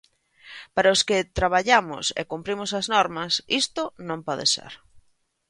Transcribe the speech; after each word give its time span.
Para 0.75 0.93
os 0.95 1.01
que 1.07 1.27
traballamos 1.37 2.05
e 2.19 2.21
cumprimos 2.31 2.71
as 2.79 2.85
normas, 2.95 3.31
isto 3.63 3.81
non 4.07 4.19
pode 4.27 4.45
ser. 4.53 4.71